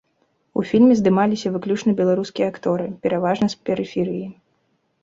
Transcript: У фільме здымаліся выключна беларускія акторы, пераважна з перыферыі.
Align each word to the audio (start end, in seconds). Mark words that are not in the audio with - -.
У 0.61 0.63
фільме 0.69 0.95
здымаліся 1.01 1.51
выключна 1.57 1.93
беларускія 2.01 2.51
акторы, 2.55 2.89
пераважна 3.05 3.55
з 3.57 3.65
перыферыі. 3.71 4.27